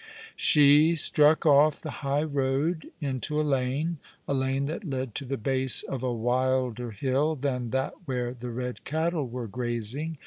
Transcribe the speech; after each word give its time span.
She 0.35 0.95
struck 0.95 1.45
off 1.45 1.79
the 1.79 1.91
high 2.01 2.23
road 2.23 2.89
into 3.01 3.39
a 3.39 3.43
lane, 3.45 3.99
a 4.27 4.33
lane 4.33 4.65
that 4.65 4.83
led 4.83 5.13
to 5.13 5.25
the 5.25 5.37
base 5.37 5.83
of 5.83 6.01
a 6.01 6.11
wilder 6.11 6.89
hill 6.89 7.35
than 7.35 7.69
that 7.69 7.93
where 8.05 8.33
the 8.33 8.49
red 8.49 8.83
cattle 8.83 9.27
were 9.27 9.45
grazing. 9.45 10.17